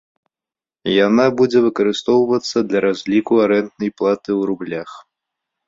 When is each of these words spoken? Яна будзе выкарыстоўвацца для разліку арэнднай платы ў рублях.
Яна 1.07 1.25
будзе 1.41 1.59
выкарыстоўвацца 1.67 2.57
для 2.71 2.79
разліку 2.87 3.33
арэнднай 3.47 3.95
платы 3.99 4.23
ў 4.23 4.41
рублях. 4.55 4.89